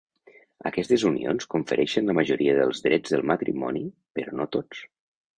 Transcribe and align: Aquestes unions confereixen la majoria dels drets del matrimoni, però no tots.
Aquestes 0.67 1.03
unions 1.09 1.45
confereixen 1.51 2.09
la 2.11 2.15
majoria 2.19 2.55
dels 2.59 2.81
drets 2.85 3.13
del 3.17 3.23
matrimoni, 3.33 3.83
però 4.19 4.33
no 4.41 4.49
tots. 4.57 4.81